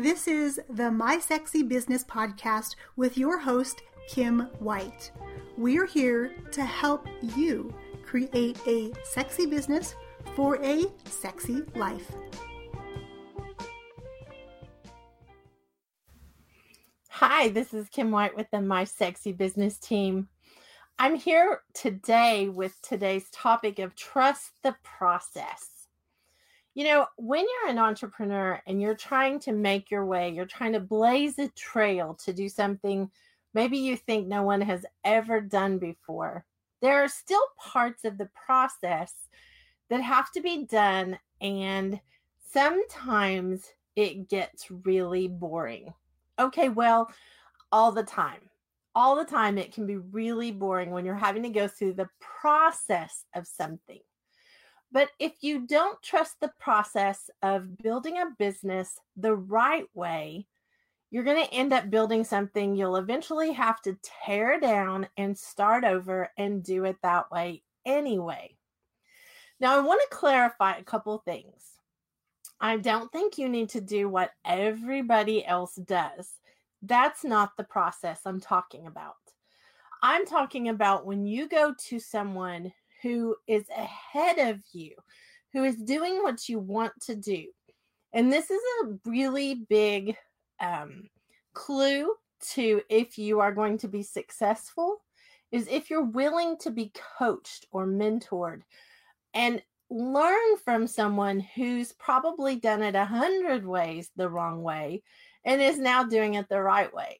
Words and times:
This 0.00 0.26
is 0.26 0.58
the 0.70 0.90
My 0.90 1.18
Sexy 1.18 1.62
Business 1.62 2.04
podcast 2.04 2.74
with 2.96 3.18
your 3.18 3.36
host, 3.36 3.82
Kim 4.08 4.48
White. 4.58 5.12
We're 5.58 5.84
here 5.84 6.32
to 6.52 6.64
help 6.64 7.06
you 7.36 7.74
create 8.02 8.58
a 8.66 8.92
sexy 9.04 9.44
business 9.44 9.94
for 10.34 10.56
a 10.64 10.86
sexy 11.04 11.64
life. 11.74 12.10
Hi, 17.10 17.48
this 17.50 17.74
is 17.74 17.90
Kim 17.90 18.10
White 18.10 18.34
with 18.34 18.50
the 18.50 18.62
My 18.62 18.84
Sexy 18.84 19.32
Business 19.32 19.76
team. 19.76 20.28
I'm 20.98 21.14
here 21.14 21.60
today 21.74 22.48
with 22.48 22.80
today's 22.80 23.28
topic 23.32 23.78
of 23.78 23.94
trust 23.96 24.52
the 24.62 24.74
process. 24.82 25.79
You 26.74 26.84
know, 26.84 27.06
when 27.16 27.44
you're 27.44 27.70
an 27.70 27.78
entrepreneur 27.78 28.60
and 28.66 28.80
you're 28.80 28.94
trying 28.94 29.40
to 29.40 29.52
make 29.52 29.90
your 29.90 30.06
way, 30.06 30.30
you're 30.30 30.46
trying 30.46 30.72
to 30.72 30.80
blaze 30.80 31.38
a 31.38 31.48
trail 31.48 32.14
to 32.24 32.32
do 32.32 32.48
something 32.48 33.10
maybe 33.54 33.78
you 33.78 33.96
think 33.96 34.26
no 34.26 34.42
one 34.42 34.60
has 34.60 34.84
ever 35.04 35.40
done 35.40 35.78
before, 35.78 36.44
there 36.80 37.02
are 37.02 37.08
still 37.08 37.42
parts 37.58 38.04
of 38.04 38.18
the 38.18 38.30
process 38.46 39.12
that 39.88 40.00
have 40.00 40.30
to 40.32 40.40
be 40.40 40.64
done. 40.64 41.18
And 41.40 42.00
sometimes 42.52 43.64
it 43.96 44.28
gets 44.28 44.70
really 44.70 45.28
boring. 45.28 45.92
Okay, 46.38 46.68
well, 46.68 47.10
all 47.72 47.92
the 47.92 48.02
time. 48.02 48.40
All 48.94 49.14
the 49.14 49.24
time, 49.24 49.56
it 49.56 49.72
can 49.72 49.86
be 49.86 49.98
really 49.98 50.50
boring 50.50 50.90
when 50.90 51.04
you're 51.04 51.14
having 51.14 51.44
to 51.44 51.48
go 51.50 51.68
through 51.68 51.94
the 51.94 52.08
process 52.18 53.24
of 53.34 53.46
something. 53.46 54.00
But 54.92 55.10
if 55.18 55.32
you 55.40 55.66
don't 55.66 56.02
trust 56.02 56.40
the 56.40 56.52
process 56.58 57.30
of 57.42 57.78
building 57.78 58.18
a 58.18 58.34
business 58.38 58.98
the 59.16 59.34
right 59.34 59.86
way, 59.94 60.46
you're 61.10 61.24
going 61.24 61.44
to 61.44 61.54
end 61.54 61.72
up 61.72 61.90
building 61.90 62.24
something 62.24 62.74
you'll 62.74 62.96
eventually 62.96 63.52
have 63.52 63.80
to 63.82 63.98
tear 64.24 64.58
down 64.60 65.08
and 65.16 65.36
start 65.36 65.84
over 65.84 66.30
and 66.36 66.62
do 66.62 66.84
it 66.84 66.96
that 67.02 67.30
way 67.30 67.62
anyway. 67.84 68.56
Now, 69.60 69.76
I 69.76 69.80
want 69.80 70.00
to 70.00 70.16
clarify 70.16 70.76
a 70.76 70.84
couple 70.84 71.18
things. 71.18 71.64
I 72.60 72.76
don't 72.76 73.10
think 73.12 73.38
you 73.38 73.48
need 73.48 73.70
to 73.70 73.80
do 73.80 74.08
what 74.08 74.32
everybody 74.44 75.44
else 75.44 75.74
does. 75.74 76.30
That's 76.82 77.24
not 77.24 77.56
the 77.56 77.64
process 77.64 78.20
I'm 78.24 78.40
talking 78.40 78.86
about. 78.86 79.14
I'm 80.02 80.26
talking 80.26 80.68
about 80.68 81.06
when 81.06 81.26
you 81.26 81.48
go 81.48 81.74
to 81.88 81.98
someone 81.98 82.72
who 83.02 83.36
is 83.46 83.64
ahead 83.70 84.38
of 84.38 84.60
you, 84.72 84.94
who 85.52 85.64
is 85.64 85.76
doing 85.76 86.22
what 86.22 86.48
you 86.48 86.58
want 86.58 86.92
to 87.02 87.14
do. 87.14 87.46
And 88.12 88.32
this 88.32 88.50
is 88.50 88.60
a 88.82 88.98
really 89.04 89.66
big 89.68 90.16
um, 90.60 91.08
clue 91.54 92.14
to 92.52 92.80
if 92.88 93.18
you 93.18 93.40
are 93.40 93.52
going 93.52 93.78
to 93.78 93.88
be 93.88 94.02
successful 94.02 95.02
is 95.52 95.66
if 95.68 95.90
you're 95.90 96.04
willing 96.04 96.56
to 96.58 96.70
be 96.70 96.92
coached 97.18 97.66
or 97.72 97.86
mentored 97.86 98.62
and 99.34 99.62
learn 99.90 100.56
from 100.64 100.86
someone 100.86 101.40
who's 101.40 101.92
probably 101.92 102.56
done 102.56 102.82
it 102.82 102.94
a 102.94 103.04
hundred 103.04 103.66
ways 103.66 104.10
the 104.16 104.28
wrong 104.28 104.62
way 104.62 105.02
and 105.44 105.60
is 105.60 105.78
now 105.78 106.04
doing 106.04 106.34
it 106.34 106.48
the 106.48 106.60
right 106.60 106.92
way. 106.94 107.18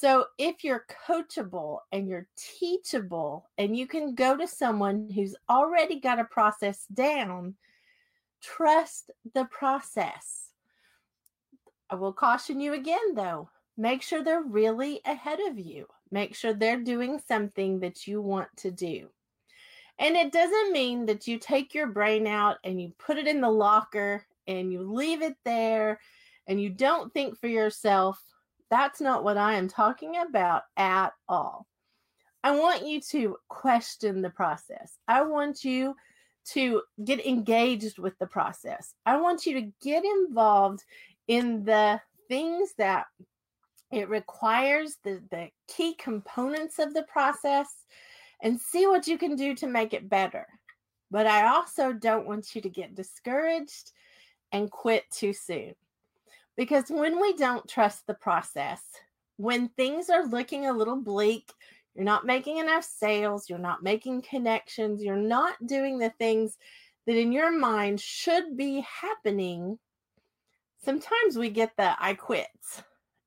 So 0.00 0.24
if 0.38 0.64
you're 0.64 0.86
coachable 1.06 1.80
and 1.92 2.08
you're 2.08 2.26
teachable 2.34 3.50
and 3.58 3.76
you 3.76 3.86
can 3.86 4.14
go 4.14 4.34
to 4.34 4.48
someone 4.48 5.10
who's 5.14 5.36
already 5.50 6.00
got 6.00 6.18
a 6.18 6.24
process 6.24 6.86
down, 6.94 7.54
trust 8.40 9.10
the 9.34 9.44
process. 9.50 10.52
I 11.90 11.96
will 11.96 12.14
caution 12.14 12.60
you 12.60 12.72
again, 12.72 13.14
though. 13.14 13.50
Make 13.76 14.00
sure 14.00 14.24
they're 14.24 14.40
really 14.40 15.02
ahead 15.04 15.38
of 15.50 15.58
you. 15.58 15.84
Make 16.10 16.34
sure 16.34 16.54
they're 16.54 16.80
doing 16.80 17.20
something 17.28 17.80
that 17.80 18.06
you 18.06 18.22
want 18.22 18.48
to 18.56 18.70
do. 18.70 19.08
And 19.98 20.16
it 20.16 20.32
doesn't 20.32 20.72
mean 20.72 21.04
that 21.06 21.28
you 21.28 21.38
take 21.38 21.74
your 21.74 21.88
brain 21.88 22.26
out 22.26 22.56
and 22.64 22.80
you 22.80 22.94
put 22.98 23.18
it 23.18 23.26
in 23.26 23.42
the 23.42 23.50
locker 23.50 24.24
and 24.46 24.72
you 24.72 24.80
leave 24.80 25.20
it 25.20 25.36
there 25.44 26.00
and 26.46 26.58
you 26.58 26.70
don't 26.70 27.12
think 27.12 27.38
for 27.38 27.48
yourself. 27.48 28.18
That's 28.70 29.00
not 29.00 29.24
what 29.24 29.36
I 29.36 29.54
am 29.54 29.68
talking 29.68 30.16
about 30.16 30.62
at 30.76 31.12
all. 31.28 31.66
I 32.42 32.52
want 32.52 32.86
you 32.86 33.00
to 33.10 33.36
question 33.48 34.22
the 34.22 34.30
process. 34.30 34.96
I 35.08 35.22
want 35.22 35.64
you 35.64 35.94
to 36.52 36.82
get 37.04 37.24
engaged 37.26 37.98
with 37.98 38.18
the 38.18 38.26
process. 38.26 38.94
I 39.04 39.16
want 39.18 39.44
you 39.44 39.60
to 39.60 39.72
get 39.82 40.04
involved 40.04 40.82
in 41.28 41.64
the 41.64 42.00
things 42.28 42.70
that 42.78 43.06
it 43.92 44.08
requires, 44.08 44.96
the, 45.04 45.20
the 45.30 45.48
key 45.68 45.94
components 45.94 46.78
of 46.78 46.94
the 46.94 47.02
process, 47.02 47.68
and 48.42 48.60
see 48.60 48.86
what 48.86 49.06
you 49.06 49.18
can 49.18 49.36
do 49.36 49.54
to 49.56 49.66
make 49.66 49.92
it 49.92 50.08
better. 50.08 50.46
But 51.10 51.26
I 51.26 51.48
also 51.48 51.92
don't 51.92 52.26
want 52.26 52.54
you 52.54 52.62
to 52.62 52.68
get 52.68 52.94
discouraged 52.94 53.92
and 54.52 54.70
quit 54.70 55.04
too 55.10 55.32
soon. 55.32 55.74
Because 56.60 56.90
when 56.90 57.18
we 57.18 57.32
don't 57.32 57.66
trust 57.66 58.06
the 58.06 58.12
process, 58.12 58.82
when 59.38 59.70
things 59.70 60.10
are 60.10 60.26
looking 60.26 60.66
a 60.66 60.74
little 60.74 61.00
bleak, 61.00 61.50
you're 61.94 62.04
not 62.04 62.26
making 62.26 62.58
enough 62.58 62.84
sales, 62.84 63.48
you're 63.48 63.58
not 63.58 63.82
making 63.82 64.20
connections, 64.20 65.02
you're 65.02 65.16
not 65.16 65.54
doing 65.64 65.98
the 65.98 66.12
things 66.18 66.58
that 67.06 67.16
in 67.16 67.32
your 67.32 67.50
mind 67.50 67.98
should 67.98 68.58
be 68.58 68.84
happening 69.00 69.78
sometimes 70.84 71.36
we 71.36 71.50
get 71.50 71.72
the 71.76 71.94
I 71.98 72.14
quit, 72.14 72.48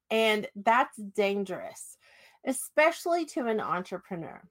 and 0.09 0.47
that's 0.55 0.97
dangerous, 0.97 1.97
especially 2.45 3.25
to 3.25 3.47
an 3.47 3.59
entrepreneur. 3.59 4.41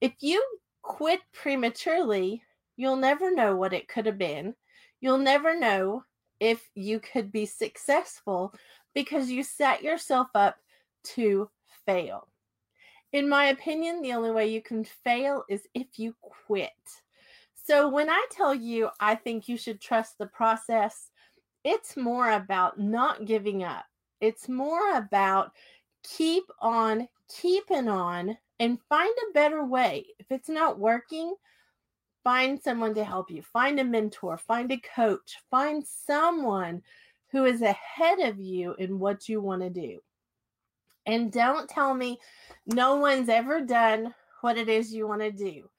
If 0.00 0.12
you 0.20 0.44
quit 0.82 1.20
prematurely, 1.32 2.42
you'll 2.76 2.96
never 2.96 3.34
know 3.34 3.56
what 3.56 3.72
it 3.72 3.88
could 3.88 4.06
have 4.06 4.18
been. 4.18 4.54
You'll 5.00 5.18
never 5.18 5.58
know 5.58 6.04
if 6.40 6.68
you 6.74 7.00
could 7.00 7.32
be 7.32 7.46
successful 7.46 8.52
because 8.94 9.30
you 9.30 9.42
set 9.42 9.82
yourself 9.82 10.28
up 10.34 10.56
to 11.04 11.48
fail. 11.84 12.28
In 13.12 13.28
my 13.28 13.46
opinion, 13.46 14.02
the 14.02 14.12
only 14.12 14.30
way 14.30 14.48
you 14.48 14.60
can 14.60 14.84
fail 14.84 15.44
is 15.48 15.66
if 15.74 15.98
you 15.98 16.14
quit. 16.46 16.70
So 17.54 17.88
when 17.88 18.10
I 18.10 18.26
tell 18.30 18.54
you 18.54 18.90
I 19.00 19.14
think 19.14 19.48
you 19.48 19.56
should 19.56 19.80
trust 19.80 20.18
the 20.18 20.26
process, 20.26 21.10
it's 21.64 21.96
more 21.96 22.30
about 22.30 22.78
not 22.78 23.24
giving 23.24 23.64
up. 23.64 23.84
It's 24.20 24.48
more 24.48 24.96
about 24.96 25.50
keep 26.04 26.44
on 26.60 27.08
keeping 27.28 27.88
on 27.88 28.36
and 28.60 28.78
find 28.88 29.10
a 29.10 29.32
better 29.32 29.64
way. 29.64 30.06
If 30.18 30.26
it's 30.30 30.48
not 30.48 30.78
working, 30.78 31.34
find 32.26 32.60
someone 32.60 32.92
to 32.92 33.04
help 33.04 33.30
you. 33.30 33.40
Find 33.40 33.78
a 33.78 33.84
mentor, 33.84 34.36
find 34.36 34.72
a 34.72 34.82
coach, 34.96 35.36
find 35.48 35.86
someone 35.86 36.82
who 37.30 37.44
is 37.44 37.62
ahead 37.62 38.18
of 38.18 38.40
you 38.40 38.74
in 38.80 38.98
what 38.98 39.28
you 39.28 39.40
want 39.40 39.62
to 39.62 39.70
do. 39.70 40.00
And 41.06 41.30
don't 41.30 41.68
tell 41.68 41.94
me 41.94 42.18
no 42.66 42.96
one's 42.96 43.28
ever 43.28 43.60
done 43.60 44.12
what 44.40 44.58
it 44.58 44.68
is 44.68 44.92
you 44.92 45.06
want 45.06 45.20
to 45.20 45.30
do. 45.30 45.70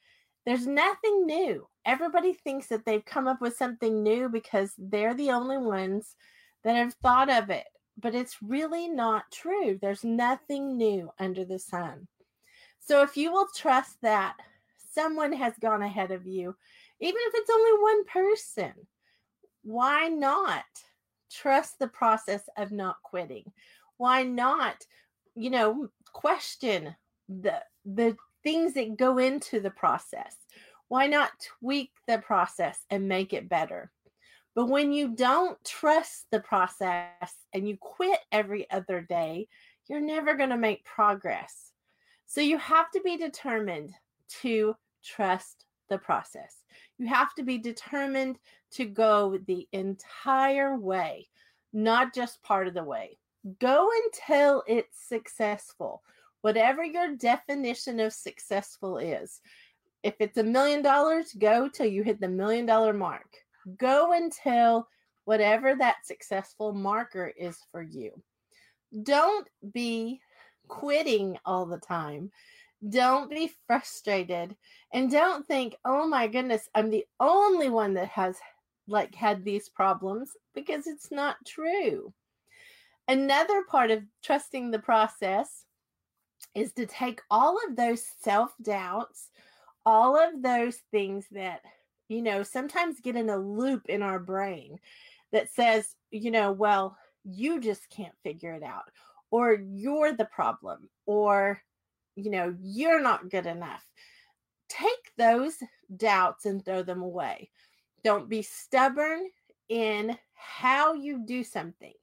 There's 0.46 0.66
nothing 0.66 1.26
new 1.26 1.68
everybody 1.88 2.34
thinks 2.34 2.68
that 2.68 2.86
they've 2.86 3.06
come 3.06 3.28
up 3.28 3.42
with 3.42 3.56
something 3.56 4.04
new 4.04 4.30
because 4.30 4.74
they're 4.78 5.16
the 5.16 5.32
only 5.32 5.58
ones 5.58 6.16
that 6.64 6.76
have 6.76 6.94
thought 6.96 7.30
of 7.30 7.50
it. 7.50 7.66
But 8.00 8.14
it's 8.14 8.38
really 8.44 8.88
not 8.88 9.24
true. 9.32 9.80
There's 9.82 10.04
nothing 10.04 10.78
new 10.78 11.10
under 11.18 11.46
the 11.46 11.58
sun. 11.58 12.08
So 12.80 13.02
if 13.02 13.18
you 13.18 13.32
will 13.32 13.48
trust 13.56 13.98
that 14.02 14.36
someone 14.98 15.34
has 15.34 15.54
gone 15.60 15.82
ahead 15.82 16.12
of 16.12 16.26
you, 16.26 16.56
even 17.00 17.22
if 17.28 17.34
it's 17.36 17.50
only 17.50 17.82
one 17.82 18.06
person, 18.06 18.74
why 19.64 20.08
not 20.08 20.64
trust 21.32 21.80
the 21.80 21.88
process 21.88 22.44
of 22.58 22.72
not 22.72 22.96
quitting? 23.04 23.52
Why 23.98 24.24
not, 24.24 24.86
you 25.36 25.50
know, 25.50 25.90
question 26.14 26.96
the 27.30 27.62
the 27.86 28.16
things 28.44 28.74
that 28.74 28.98
go 28.98 29.18
into 29.18 29.60
the 29.60 29.72
process? 29.72 30.36
why 30.88 31.08
not 31.08 31.32
tweak 31.60 31.92
the 32.08 32.20
process 32.20 32.80
and 32.90 33.08
make 33.08 33.34
it 33.34 33.50
better? 33.50 33.92
But 34.56 34.70
when 34.70 34.92
you 34.92 35.10
don't 35.10 35.58
trust 35.64 36.26
the 36.32 36.40
process 36.40 37.34
and 37.54 37.68
you 37.68 37.78
quit 37.80 38.20
every 38.32 38.70
other 38.72 39.02
day, 39.02 39.48
you're 39.88 40.02
never 40.02 40.34
going 40.36 40.50
to 40.50 40.58
make 40.58 40.84
progress. 40.84 41.72
So 42.26 42.42
you 42.42 42.58
have 42.58 42.90
to 42.92 43.02
be 43.02 43.18
determined 43.18 43.94
to 44.42 44.76
trust 45.08 45.66
the 45.90 45.98
process. 45.98 46.56
You 46.98 47.08
have 47.08 47.34
to 47.36 47.44
be 47.44 47.58
determined 47.58 48.38
to 48.72 48.86
go 48.86 49.38
the 49.48 49.68
entire 49.72 50.78
way, 50.78 51.30
not 51.74 52.14
just 52.14 52.44
part 52.44 52.68
of 52.68 52.74
the 52.74 52.84
way. 52.84 53.18
Go 53.60 53.90
until 54.06 54.64
it's 54.68 55.08
successful, 55.08 56.04
whatever 56.42 56.84
your 56.84 57.16
definition 57.16 58.00
of 58.00 58.12
successful 58.12 58.98
is. 58.98 59.40
If 60.04 60.16
it's 60.20 60.38
a 60.38 60.44
million 60.44 60.82
dollars, 60.82 61.34
go 61.38 61.70
till 61.70 61.88
you 61.88 62.04
hit 62.04 62.20
the 62.20 62.28
million 62.28 62.66
dollar 62.66 62.94
mark. 62.94 63.38
Go 63.78 64.14
until 64.14 64.88
whatever 65.26 65.76
that 65.76 66.06
successful 66.06 66.74
marker 66.74 67.32
is 67.38 67.58
for 67.72 67.82
you. 67.82 68.12
Don't 69.04 69.48
be 69.74 70.22
quitting 70.68 71.38
all 71.46 71.66
the 71.66 71.80
time. 71.80 72.32
Don't 72.88 73.30
be 73.30 73.52
frustrated 73.66 74.56
and 74.94 75.12
don't 75.12 75.46
think, 75.48 75.76
"Oh 75.84 76.08
my 76.08 76.28
goodness, 76.28 76.70
I'm 76.76 76.90
the 76.90 77.06
only 77.20 77.70
one 77.70 77.94
that 77.96 78.10
has 78.10 78.38
like 78.88 79.16
had 79.16 79.44
these 79.44 79.68
problems" 79.70 80.38
because 80.54 80.88
it's 80.88 81.12
not 81.12 81.38
true. 81.46 82.14
Another 83.08 83.64
part 83.64 83.90
of 83.92 84.04
trusting 84.22 84.70
the 84.72 84.80
process 84.80 85.66
is 86.56 86.74
to 86.74 86.86
take 86.86 87.22
all 87.32 87.58
of 87.68 87.76
those 87.76 88.06
self-doubts, 88.22 89.32
all 89.86 90.18
of 90.18 90.42
those 90.42 90.78
things 90.92 91.26
that 91.32 91.62
you 92.10 92.22
know 92.22 92.44
sometimes 92.44 93.02
get 93.02 93.16
in 93.16 93.30
a 93.30 93.38
loop 93.38 93.90
in 93.90 94.02
our 94.02 94.20
brain 94.20 94.80
that 95.32 95.50
says, 95.52 95.96
you 96.12 96.32
know, 96.32 96.52
well, 96.52 96.98
you 97.24 97.60
just 97.60 97.90
can't 97.90 98.16
figure 98.24 98.54
it 98.54 98.64
out 98.64 98.90
or 99.32 99.54
you're 99.54 100.14
the 100.14 100.26
problem 100.26 100.90
or 101.06 101.62
you 102.18 102.32
know, 102.32 102.54
you're 102.60 103.02
not 103.02 103.30
good 103.30 103.46
enough. 103.46 103.86
Take 104.68 105.12
those 105.18 105.56
doubts 105.96 106.46
and 106.46 106.66
throw 106.66 106.84
them 106.84 107.02
away. 107.02 107.52
Don't 108.04 108.28
be 108.28 108.42
stubborn 108.42 109.28
in 109.70 110.18
how 110.34 110.94
you 110.94 111.24
do 111.26 111.44
something. 111.44 111.94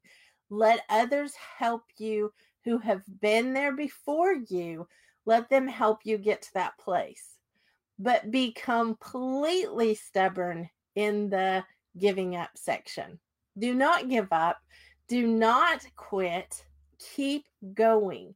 Let 0.50 0.80
others 0.88 1.34
help 1.58 1.82
you 1.98 2.32
who 2.64 2.78
have 2.78 3.02
been 3.20 3.52
there 3.52 3.74
before 3.74 4.34
you. 4.48 4.86
Let 5.26 5.50
them 5.50 5.66
help 5.66 6.00
you 6.04 6.16
get 6.16 6.42
to 6.42 6.54
that 6.54 6.78
place. 6.78 7.38
But 7.98 8.30
be 8.30 8.52
completely 8.52 9.94
stubborn 9.94 10.70
in 10.94 11.28
the 11.28 11.64
giving 11.98 12.36
up 12.36 12.50
section. 12.54 13.18
Do 13.58 13.74
not 13.74 14.08
give 14.08 14.28
up. 14.32 14.58
Do 15.08 15.26
not 15.26 15.84
quit. 15.96 16.64
Keep 17.16 17.46
going. 17.74 18.34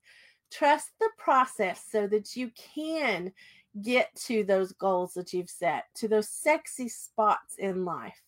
Trust 0.51 0.91
the 0.99 1.11
process 1.19 1.85
so 1.91 2.07
that 2.07 2.37
you 2.37 2.51
can 2.75 3.33
get 3.83 4.15
to 4.15 4.45
those 4.45 4.73
goals 4.73 5.15
that 5.15 5.33
you've 5.33 5.51
set, 5.51 5.85
to 5.97 6.09
those 6.09 6.29
sexy 6.29 6.89
spots 6.89 7.57
in 7.59 7.85
life. 7.85 8.21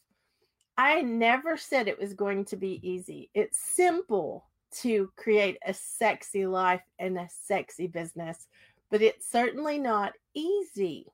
I 0.77 1.03
never 1.03 1.57
said 1.57 1.89
it 1.89 1.99
was 1.99 2.15
going 2.15 2.45
to 2.47 2.57
be 2.57 2.81
easy. 2.89 3.31
It's 3.35 3.59
simple 3.59 4.47
to 4.77 5.11
create 5.17 5.59
a 5.67 5.75
sexy 5.75 6.47
life 6.47 6.83
and 6.99 7.19
a 7.19 7.29
sexy 7.29 7.87
business, 7.87 8.47
but 8.91 9.03
it's 9.03 9.31
certainly 9.31 9.79
not 9.79 10.13
easy. 10.35 11.07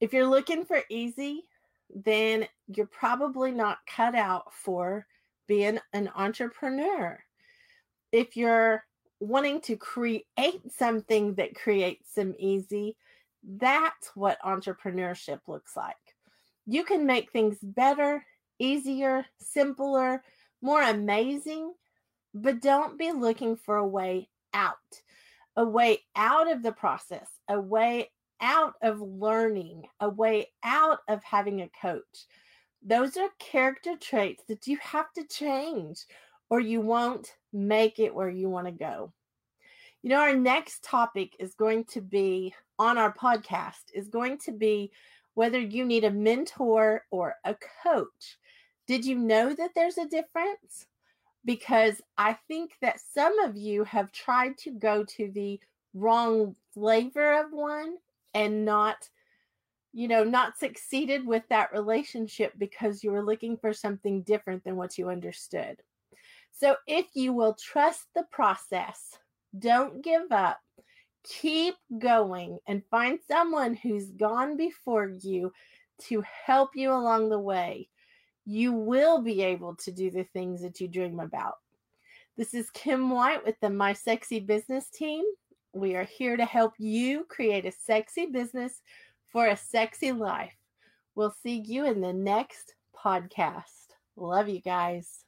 If 0.00 0.12
you're 0.12 0.26
looking 0.26 0.64
for 0.64 0.82
easy, 0.90 1.44
then 1.94 2.46
you're 2.66 2.86
probably 2.86 3.52
not 3.52 3.78
cut 3.86 4.14
out 4.14 4.52
for 4.52 5.06
being 5.46 5.78
an 5.92 6.10
entrepreneur. 6.16 7.22
If 8.10 8.36
you're 8.36 8.84
wanting 9.20 9.60
to 9.62 9.76
create 9.76 10.24
something 10.70 11.34
that 11.34 11.54
creates 11.54 12.14
some 12.14 12.34
easy, 12.38 12.96
that's 13.42 14.10
what 14.14 14.40
entrepreneurship 14.44 15.40
looks 15.46 15.76
like. 15.76 15.96
You 16.66 16.84
can 16.84 17.06
make 17.06 17.30
things 17.30 17.58
better, 17.62 18.24
easier, 18.58 19.26
simpler, 19.38 20.22
more 20.62 20.82
amazing, 20.82 21.74
but 22.32 22.60
don't 22.60 22.98
be 22.98 23.12
looking 23.12 23.56
for 23.56 23.76
a 23.76 23.86
way 23.86 24.28
out, 24.54 24.76
a 25.56 25.64
way 25.64 26.00
out 26.16 26.50
of 26.50 26.62
the 26.62 26.72
process, 26.72 27.28
a 27.48 27.60
way 27.60 28.10
out 28.40 28.74
of 28.82 29.00
learning, 29.00 29.84
a 30.00 30.08
way 30.08 30.46
out 30.64 30.98
of 31.08 31.22
having 31.22 31.62
a 31.62 31.70
coach. 31.80 32.26
Those 32.82 33.16
are 33.16 33.28
character 33.38 33.96
traits 33.96 34.42
that 34.48 34.66
you 34.66 34.78
have 34.78 35.12
to 35.14 35.24
change 35.26 36.04
or 36.50 36.60
you 36.60 36.80
won't 36.80 37.34
make 37.52 37.98
it 37.98 38.14
where 38.14 38.30
you 38.30 38.48
want 38.48 38.66
to 38.66 38.72
go. 38.72 39.12
You 40.02 40.10
know, 40.10 40.20
our 40.20 40.34
next 40.34 40.84
topic 40.84 41.34
is 41.38 41.54
going 41.54 41.84
to 41.86 42.00
be 42.00 42.54
on 42.78 42.98
our 42.98 43.14
podcast, 43.14 43.84
is 43.94 44.08
going 44.08 44.38
to 44.38 44.52
be 44.52 44.90
whether 45.34 45.58
you 45.58 45.84
need 45.84 46.04
a 46.04 46.10
mentor 46.10 47.04
or 47.10 47.36
a 47.44 47.56
coach. 47.82 48.38
Did 48.86 49.04
you 49.04 49.16
know 49.16 49.54
that 49.54 49.70
there's 49.74 49.98
a 49.98 50.06
difference? 50.06 50.86
Because 51.44 52.00
I 52.18 52.34
think 52.48 52.72
that 52.82 53.00
some 53.00 53.38
of 53.38 53.56
you 53.56 53.84
have 53.84 54.12
tried 54.12 54.58
to 54.58 54.70
go 54.70 55.04
to 55.04 55.30
the 55.30 55.60
wrong 55.94 56.54
flavor 56.72 57.40
of 57.40 57.52
one 57.52 57.96
and 58.34 58.64
not 58.64 59.08
you 59.92 60.08
know 60.08 60.24
not 60.24 60.58
succeeded 60.58 61.24
with 61.24 61.44
that 61.48 61.72
relationship 61.72 62.52
because 62.58 63.04
you 63.04 63.12
were 63.12 63.24
looking 63.24 63.56
for 63.56 63.72
something 63.72 64.22
different 64.22 64.64
than 64.64 64.74
what 64.74 64.98
you 64.98 65.08
understood 65.08 65.80
so 66.56 66.76
if 66.86 67.06
you 67.14 67.32
will 67.32 67.54
trust 67.54 68.06
the 68.14 68.24
process, 68.30 69.10
don't 69.58 70.02
give 70.02 70.30
up, 70.30 70.60
keep 71.24 71.74
going, 71.98 72.58
and 72.68 72.82
find 72.90 73.18
someone 73.26 73.74
who's 73.74 74.10
gone 74.12 74.56
before 74.56 75.08
you 75.08 75.52
to 76.02 76.22
help 76.46 76.70
you 76.76 76.92
along 76.92 77.28
the 77.28 77.38
way, 77.38 77.88
you 78.44 78.72
will 78.72 79.20
be 79.20 79.42
able 79.42 79.74
to 79.76 79.90
do 79.90 80.10
the 80.10 80.24
things 80.32 80.62
that 80.62 80.80
you 80.80 80.86
dream 80.86 81.18
about. 81.18 81.56
This 82.36 82.54
is 82.54 82.70
Kim 82.70 83.10
White 83.10 83.44
with 83.44 83.58
the 83.60 83.70
My 83.70 83.92
Sexy 83.92 84.38
Business 84.38 84.88
team. 84.90 85.24
We 85.72 85.96
are 85.96 86.04
here 86.04 86.36
to 86.36 86.44
help 86.44 86.74
you 86.78 87.24
create 87.28 87.64
a 87.64 87.72
sexy 87.72 88.26
business 88.26 88.80
for 89.26 89.48
a 89.48 89.56
sexy 89.56 90.12
life. 90.12 90.54
We'll 91.16 91.34
see 91.42 91.62
you 91.66 91.84
in 91.84 92.00
the 92.00 92.12
next 92.12 92.74
podcast. 92.96 93.88
Love 94.16 94.48
you 94.48 94.60
guys. 94.60 95.23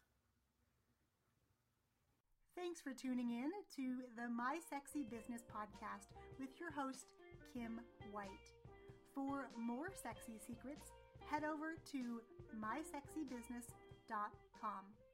Thanks 2.66 2.80
for 2.80 2.92
tuning 2.92 3.30
in 3.30 3.52
to 3.76 4.02
the 4.16 4.28
My 4.28 4.58
Sexy 4.68 5.04
Business 5.04 5.42
podcast 5.46 6.08
with 6.40 6.58
your 6.58 6.72
host, 6.72 7.06
Kim 7.54 7.80
White. 8.10 8.50
For 9.14 9.50
more 9.56 9.92
sexy 9.94 10.40
secrets, 10.44 10.90
head 11.30 11.44
over 11.44 11.76
to 11.92 12.20
mysexybusiness.com. 12.58 15.05